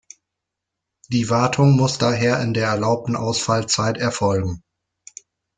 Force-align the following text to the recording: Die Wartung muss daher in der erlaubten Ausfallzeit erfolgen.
Die 1.09 1.29
Wartung 1.29 1.75
muss 1.75 1.99
daher 1.99 2.41
in 2.41 2.55
der 2.55 2.69
erlaubten 2.69 3.15
Ausfallzeit 3.15 3.99
erfolgen. 3.99 4.63